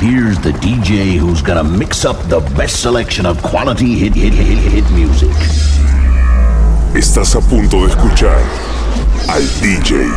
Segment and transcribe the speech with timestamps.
[0.00, 4.58] Here's the DJ who's gonna mix up the best selection of quality hit, hit, hit,
[4.58, 5.28] hit music.
[6.94, 8.40] Estás a punto de escuchar
[9.28, 10.08] al DJ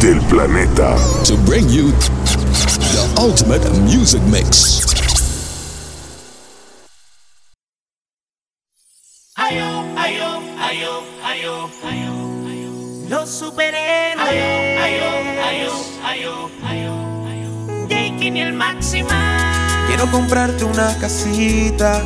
[0.00, 0.96] del planeta.
[1.26, 4.82] To bring you the ultimate music mix.
[9.36, 12.13] Ayo, ayo, ayo, ayo, ayo.
[17.88, 19.86] Jake el máxima.
[19.86, 22.02] Quiero comprarte una casita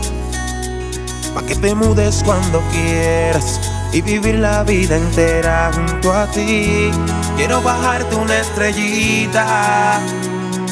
[1.35, 3.59] pa que te mudes cuando quieras
[3.93, 6.91] y vivir la vida entera junto a ti.
[7.37, 10.01] Quiero bajarte una estrellita.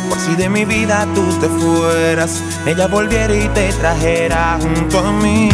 [0.08, 5.12] Por si de mi vida tú te fueras, ella volviera y te trajera junto a
[5.12, 5.48] mí.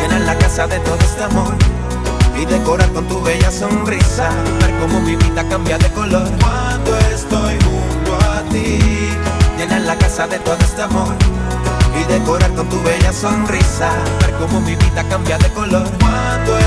[0.00, 1.65] Llenar la casa de todo este amor
[2.40, 4.30] y decorar con tu bella sonrisa.
[4.60, 6.28] Ver cómo mi vida cambia de color.
[6.40, 8.78] Cuando estoy junto a ti,
[9.58, 11.14] llenar la casa de todo este amor
[11.98, 13.90] y decorar con tu bella sonrisa.
[14.20, 15.88] Ver cómo mi vida cambia de color.
[16.00, 16.58] Cuando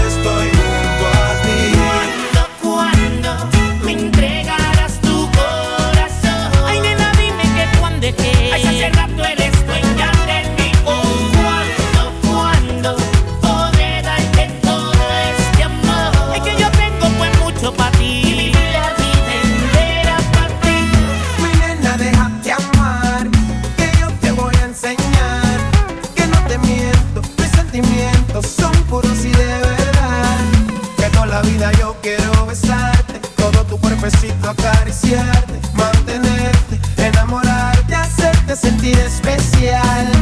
[28.42, 30.38] son puros y de verdad.
[30.98, 38.98] Que toda la vida yo quiero besarte, todo tu cuerpecito acariciarte, mantenerte, enamorarte, hacerte sentir
[39.00, 40.19] especial.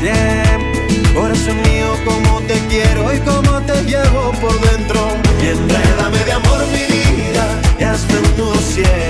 [0.00, 0.80] tiempo.
[1.14, 5.00] Corazón mío, cómo te quiero y cómo te llevo por dentro.
[5.42, 9.09] Y enrédame de amor mi vida y hazme un nudo cielo.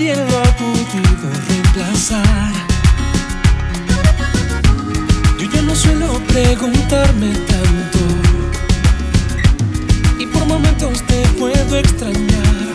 [0.00, 2.52] nadie lo ha podido reemplazar.
[5.38, 7.98] Yo ya no suelo preguntarme tanto
[10.18, 12.72] y por momentos te puedo extrañar.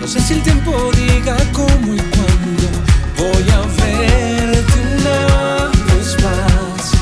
[0.00, 2.66] No sé si el tiempo diga cómo y cuándo
[3.18, 6.92] voy a verte una vez más,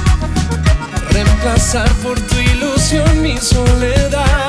[1.10, 4.41] reemplazar por tu ilusión mi soledad.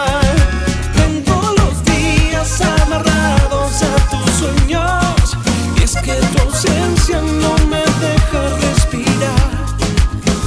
[5.77, 9.51] Y es que tu ausencia no me deja respirar.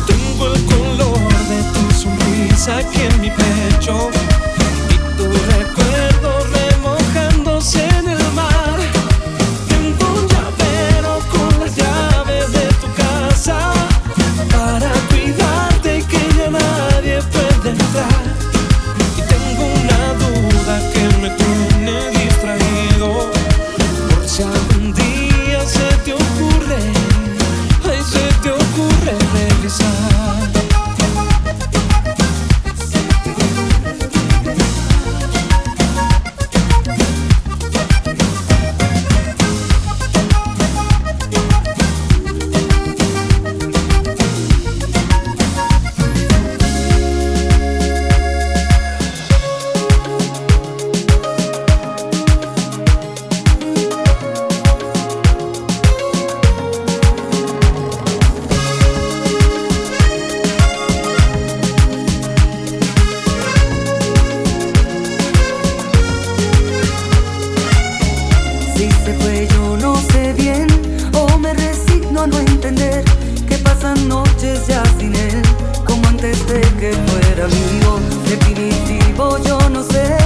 [0.07, 4.11] Tengo el color de tu sonrisa aquí en mi pecho.
[77.49, 80.17] definitivo yo no sé.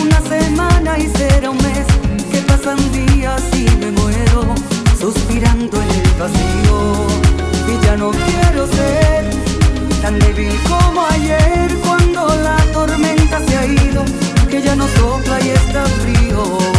[0.00, 1.86] Una semana y será un mes.
[2.30, 4.54] Que pasan días y me muero
[4.98, 7.06] Suspirando en el vacío.
[7.68, 9.30] Y ya no quiero ser
[10.00, 14.04] Tan débil como ayer Cuando la tormenta se ha ido
[14.48, 16.77] Que ya no sopla y está frío.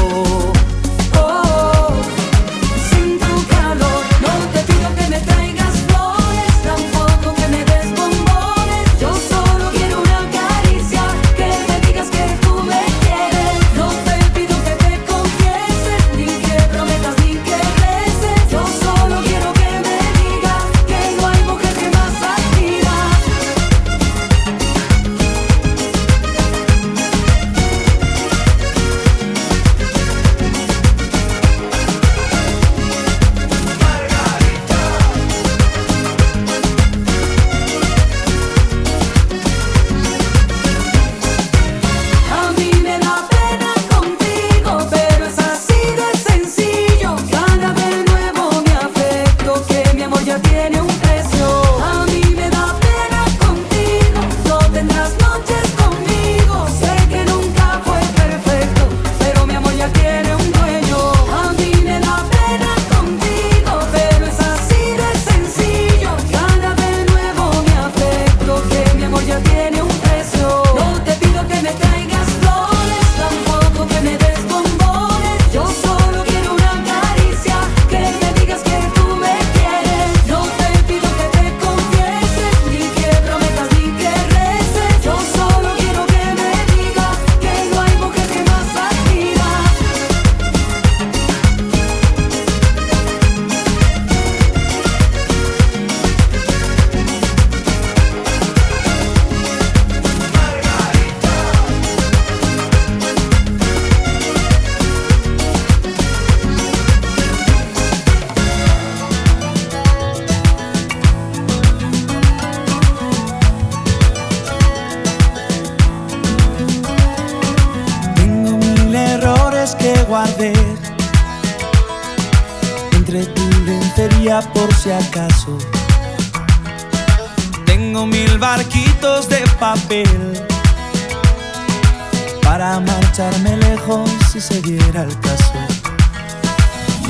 [134.42, 135.54] si se diera el caso.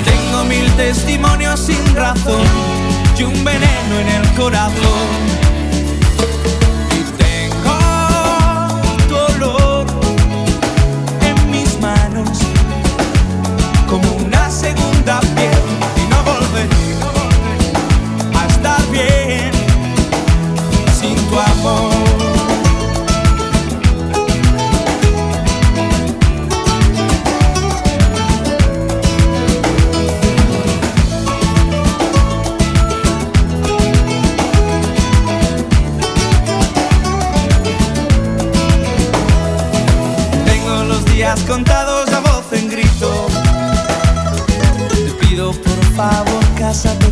[0.04, 2.48] Tengo mil testimonios sin razón
[3.18, 5.39] y un veneno en el corazón
[41.50, 43.28] contados a voz en grito.
[44.90, 47.09] Te pido por favor, cásate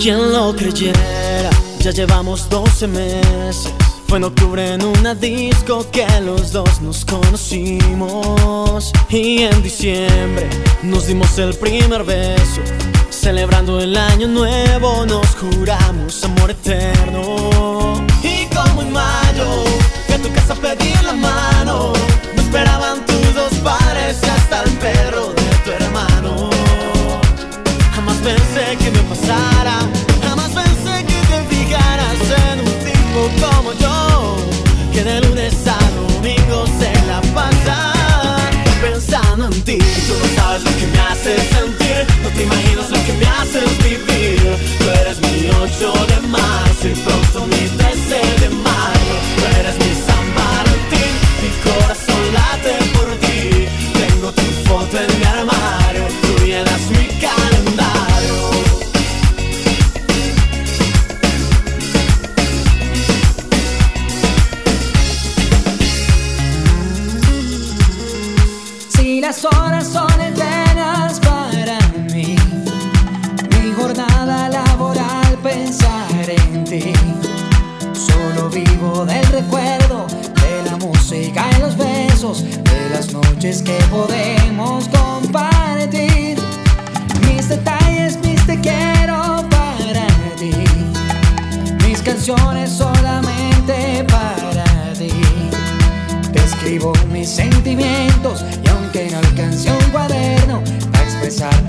[0.00, 1.50] ¿Quién lo creyera?
[1.80, 3.70] Ya llevamos 12 meses.
[4.08, 8.92] Fue en octubre en una disco que los dos nos conocimos.
[9.10, 10.48] Y en diciembre
[10.82, 12.62] nos dimos el primer beso.
[13.10, 18.02] Celebrando el año nuevo nos juramos amor eterno.
[18.22, 19.64] Y como en mayo,
[20.06, 21.92] fui a tu casa a pedir la mano.
[22.36, 25.19] No esperaban tus dos padres y hasta el perro.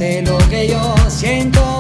[0.02, 1.71] comparte lo que yo siento.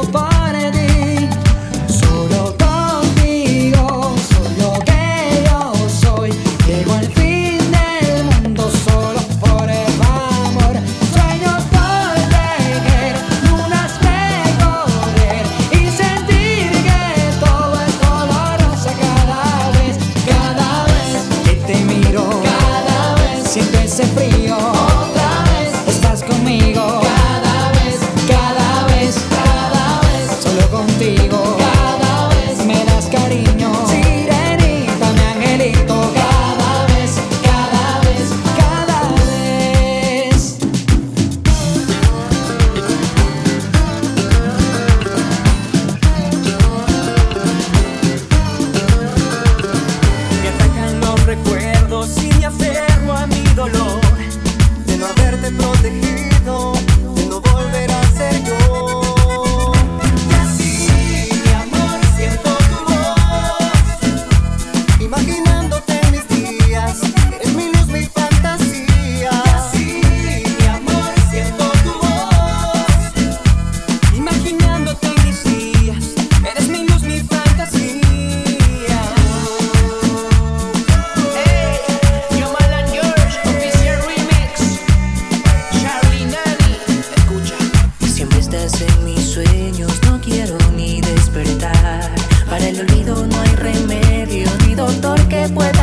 [95.49, 95.81] pueda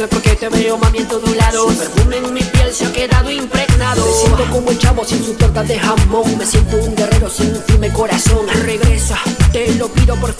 [0.00, 3.30] Mezcla coquete, veo mami en todo lado Su perfume en mi piel se ha quedado
[3.30, 4.02] impregnado.
[4.02, 6.38] Me siento como el chavo sin su torta de jamón.
[6.38, 8.46] Me siento un guerrero sin un firme corazón.
[8.48, 9.18] Regresa,
[9.52, 10.39] te lo pido por favor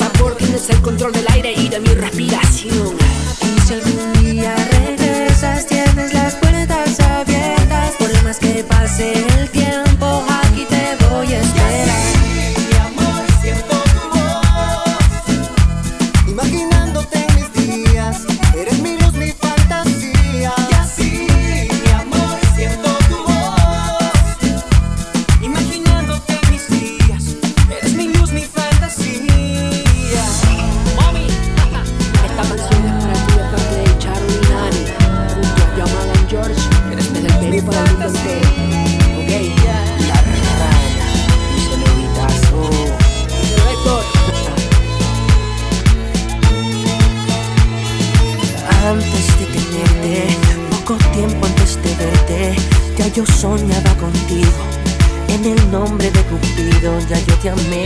[55.42, 57.85] En el nombre de Cupido ya yo te amé.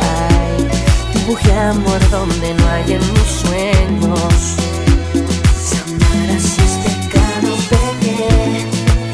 [0.00, 0.68] Ay,
[1.14, 4.56] dibujé amor donde no hay en mis sueños.
[5.68, 8.66] Samara, si es este pecado, pequé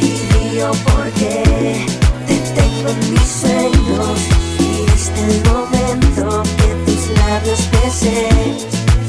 [0.03, 1.87] y río porque
[2.27, 4.21] te tengo en mis sueños.
[4.59, 8.29] Y este el momento que tus labios besé,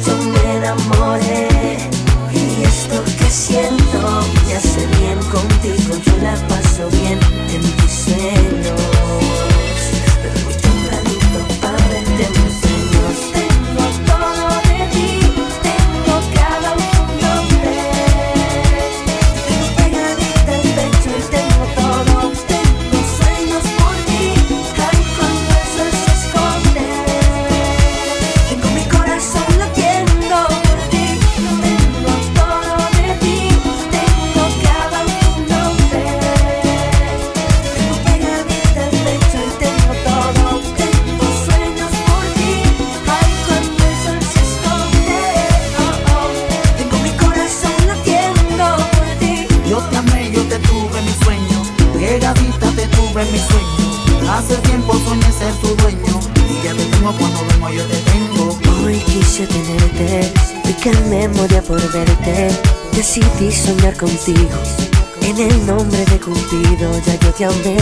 [0.06, 1.80] yo me enamoré.
[2.32, 7.20] Y esto que siento me hace bien contigo, yo la paso bien.
[7.54, 7.77] En
[8.28, 8.87] Señor.
[63.18, 64.60] Decidí soñar contigo
[65.24, 67.78] En el nombre de Cupido ya yo te amé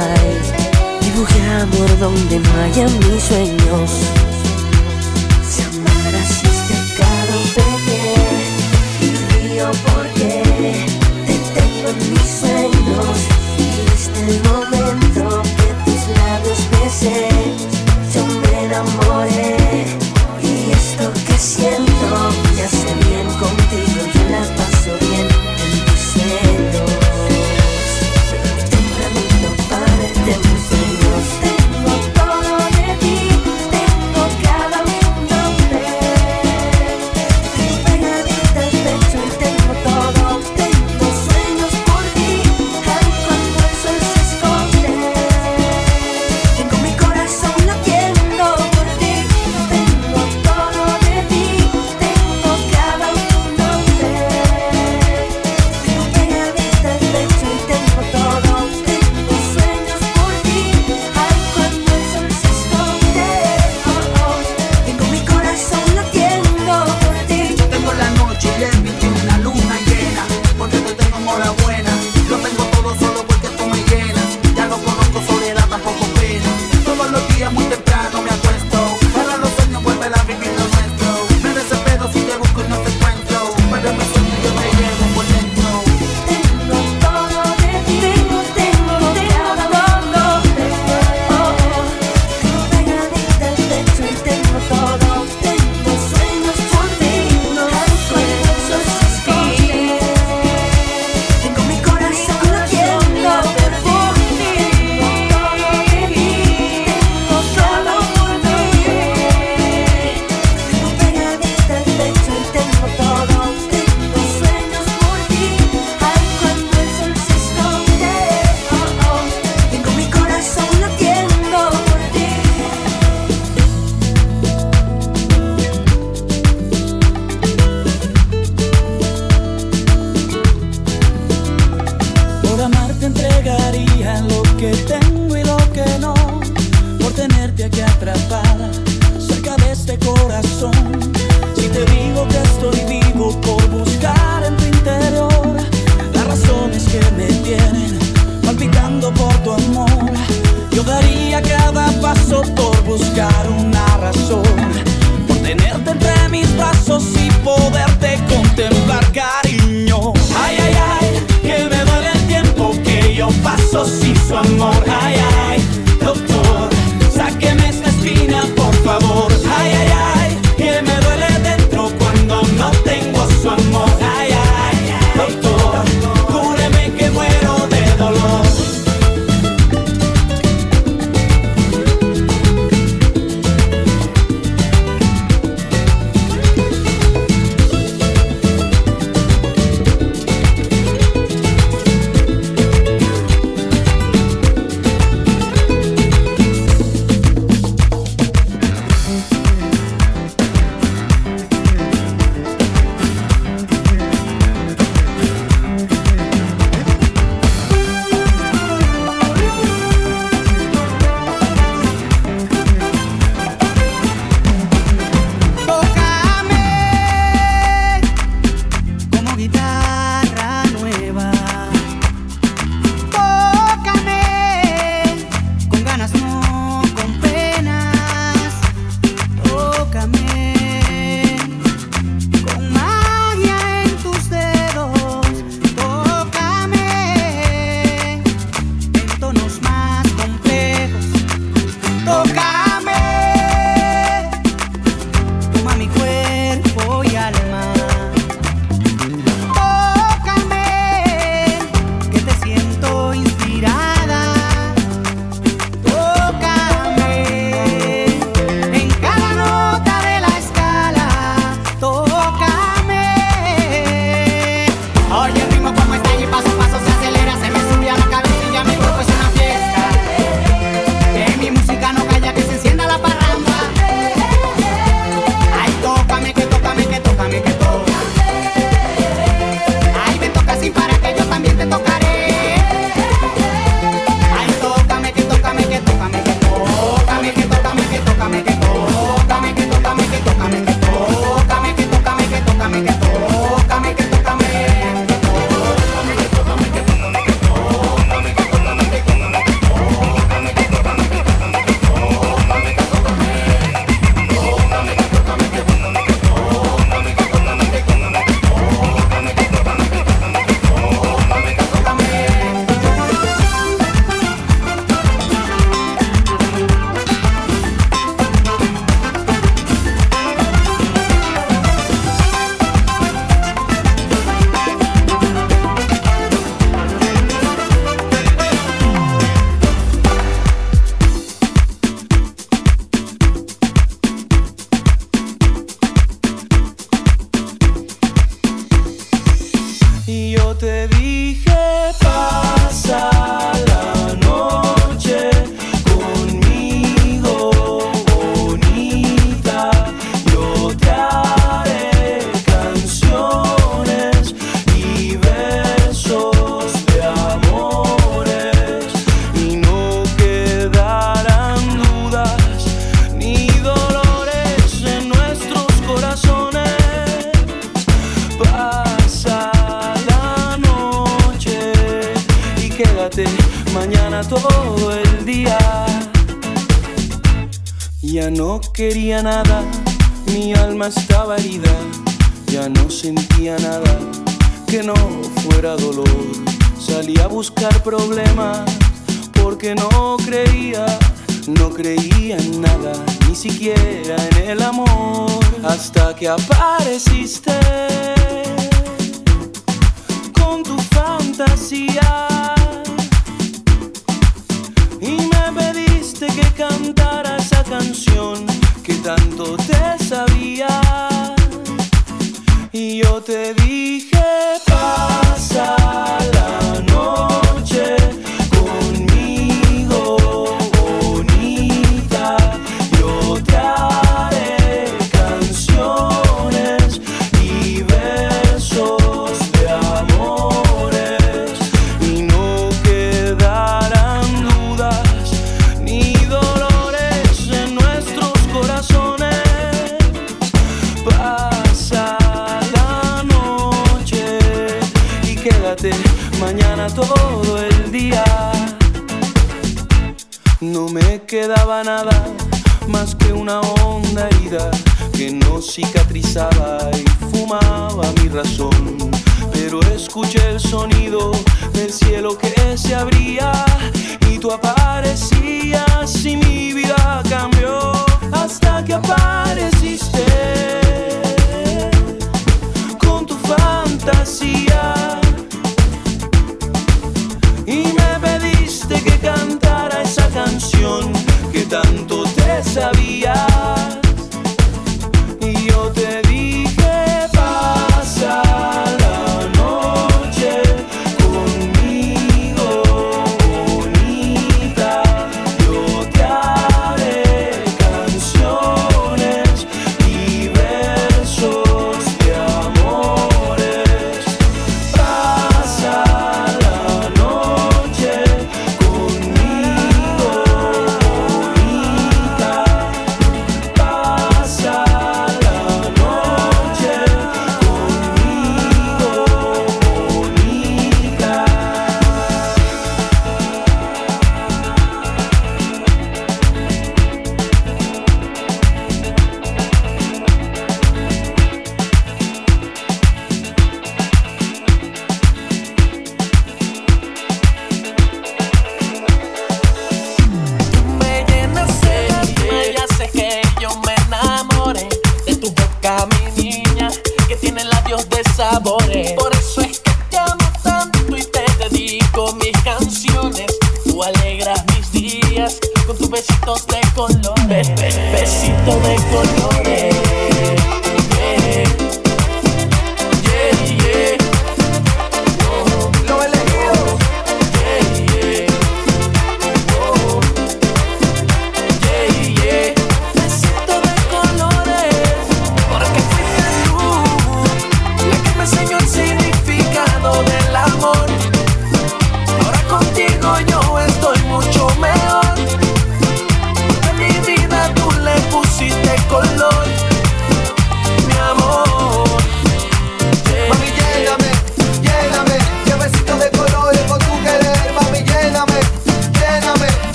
[0.00, 1.00] ay.
[1.02, 4.29] Dibujé amor donde no haya mis sueños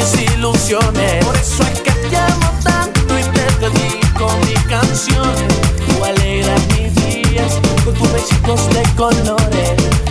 [0.00, 1.24] mis ilusiones.
[1.24, 5.34] Por eso es que te amo tanto y te dedico mi canción.
[5.86, 10.09] Tú alegras mis días con tus besitos de colores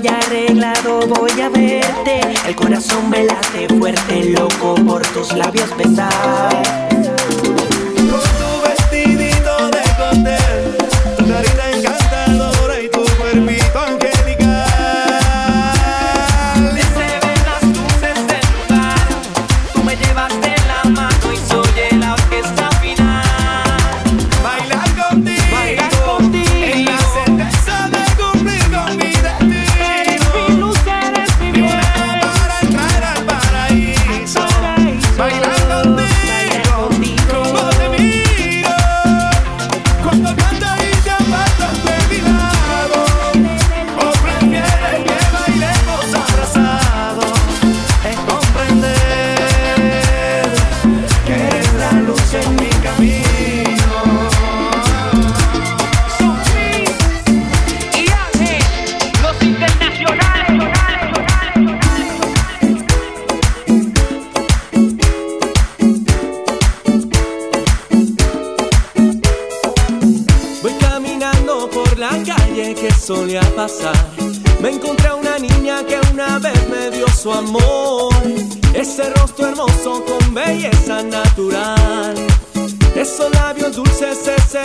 [0.00, 2.20] estoy arreglado, voy a verte.
[2.46, 6.49] El corazón me late fuerte, loco, por tus labios besados.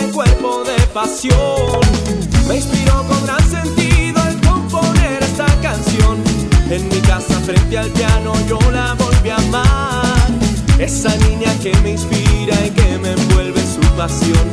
[0.04, 1.80] cuerpo de pasión.
[2.48, 6.22] Me inspiró con gran sentido al componer esta canción.
[6.70, 10.28] En mi casa frente al piano yo la volví a amar.
[10.78, 14.46] Esa niña que me inspira y que me envuelve su pasión.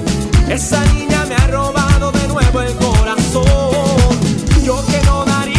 [0.50, 3.46] Esa niña me ha robado de nuevo el corazón.
[4.64, 5.53] Yo que no daría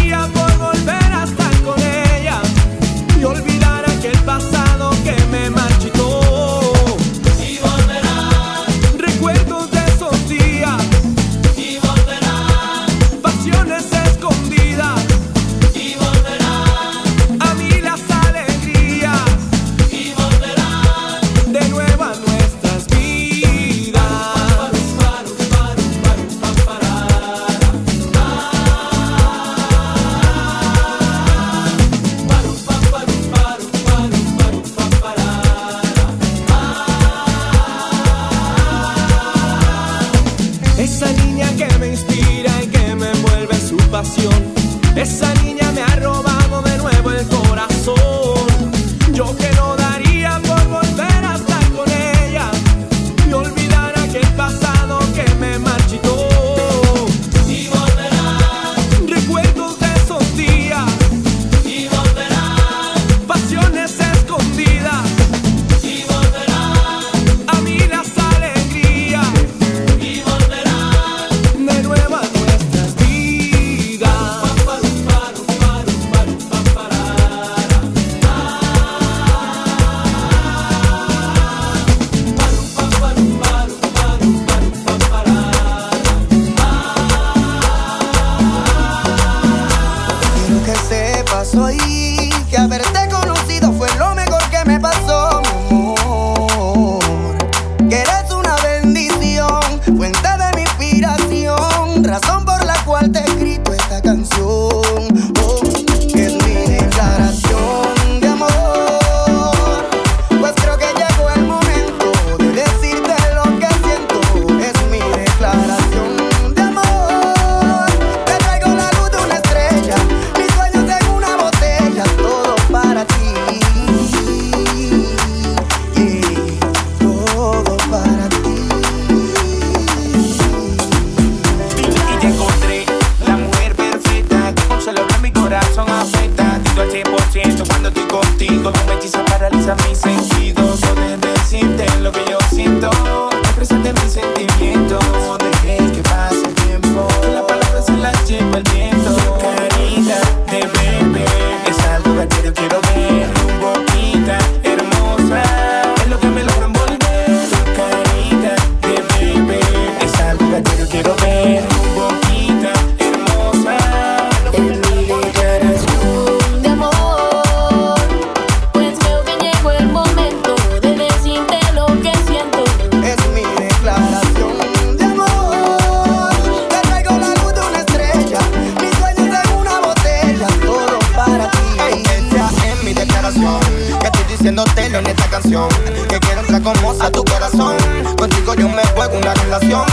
[186.75, 187.77] hermosa tu corazón.
[188.17, 189.85] Contigo yo me juego una relación.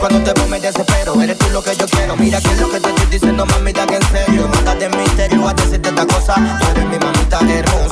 [0.00, 2.16] Cuando te veo me desespero, eres tú lo que yo quiero.
[2.16, 4.48] Mira que es lo que te estoy diciendo, mamita, que en serio.
[4.48, 6.34] Manda de misterio a decirte esta cosa.
[6.34, 7.87] Tú eres mi mamita hermosa.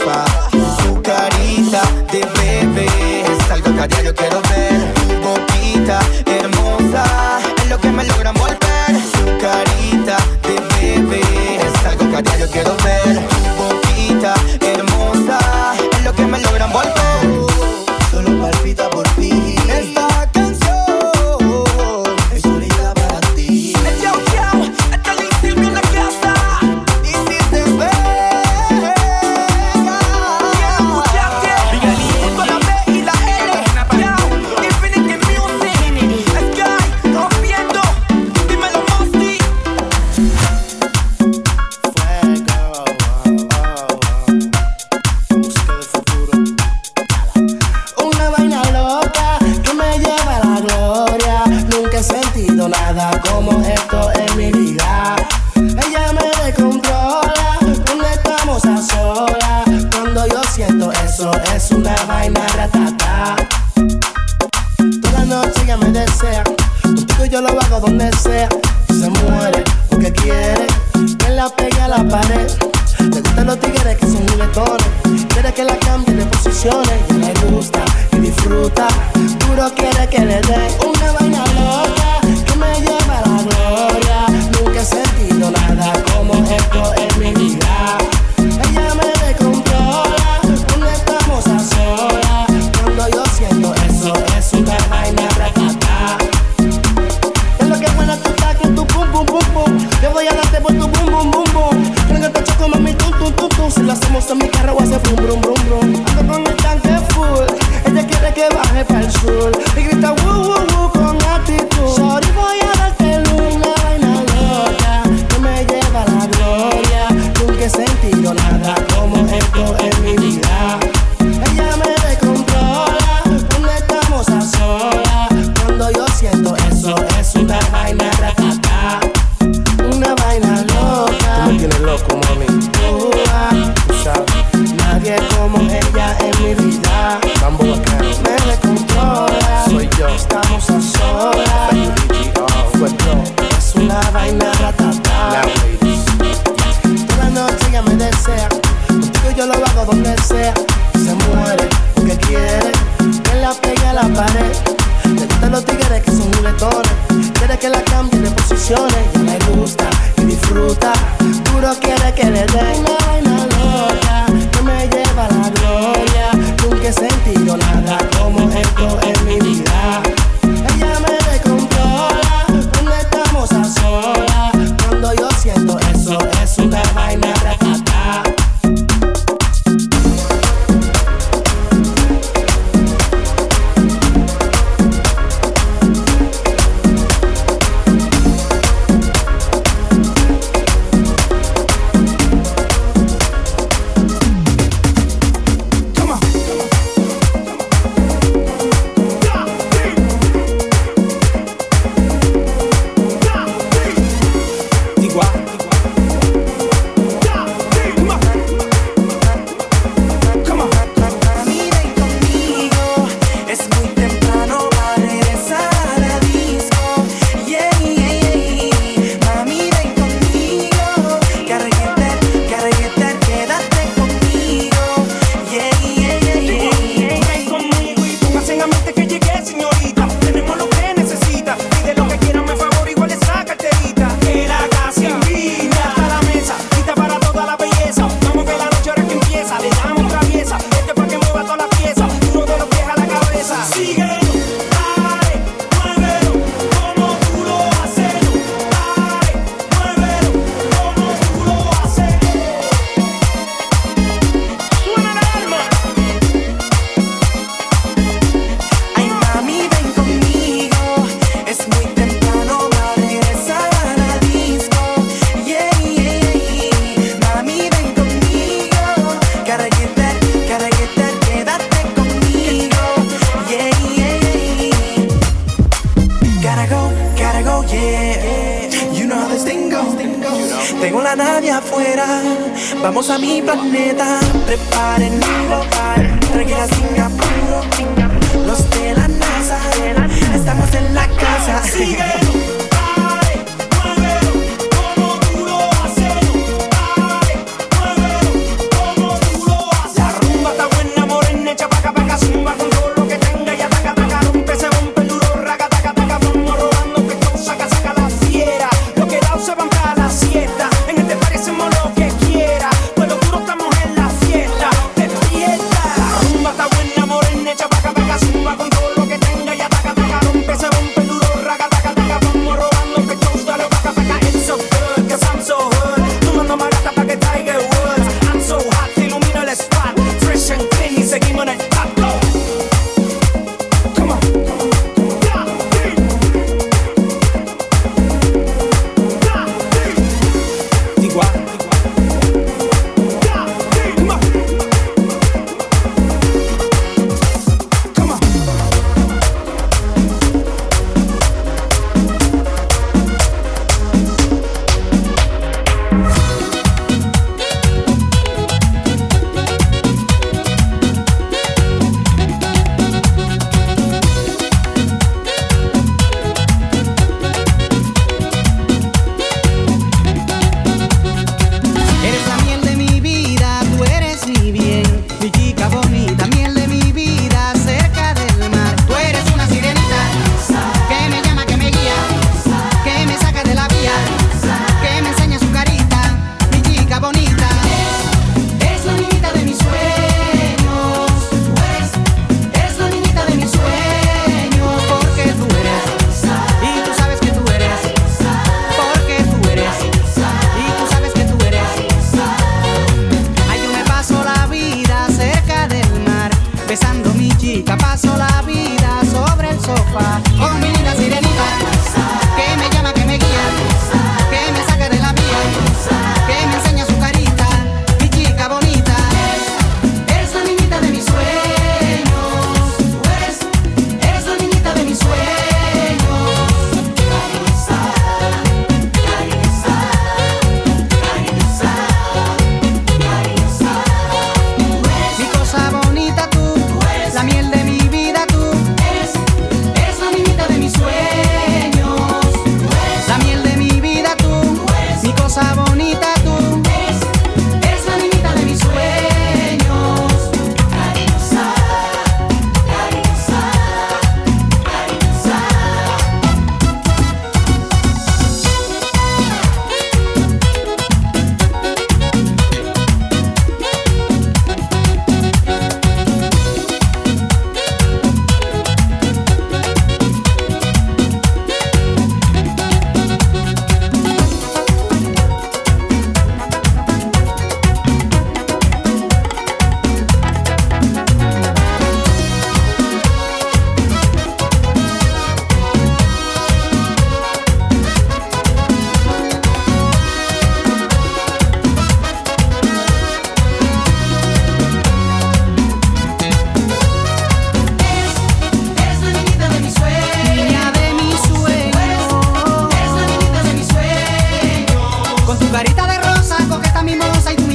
[505.39, 507.46] Con tu carita de rosa, coqueta mi mimosa y